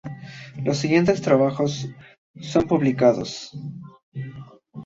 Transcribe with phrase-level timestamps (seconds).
[0.63, 1.87] Los siguientes son trabajos
[2.67, 3.51] publicados.